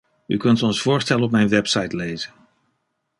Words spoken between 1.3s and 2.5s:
mijn website lezen.